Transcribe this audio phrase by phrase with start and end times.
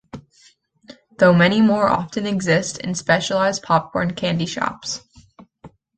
[1.19, 5.03] Though many more often exist in specialized popcorn candy shops.